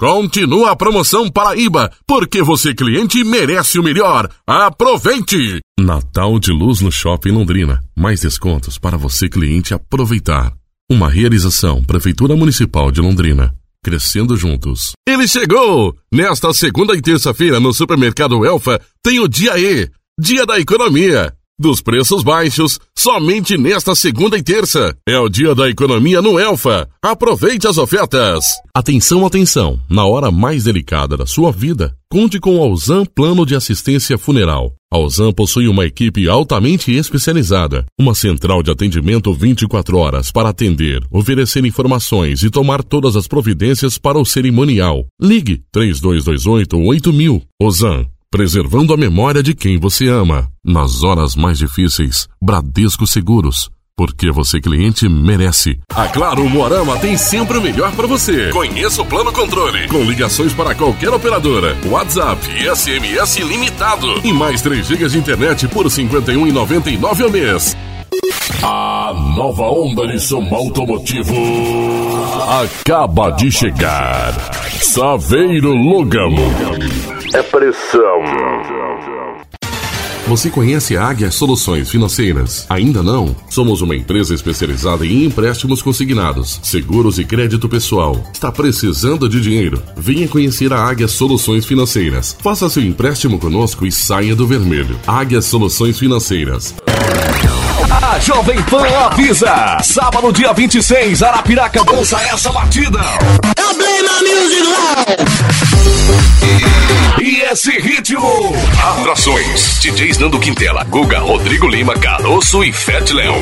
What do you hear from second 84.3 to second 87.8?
especializada em empréstimos consignados, seguros e crédito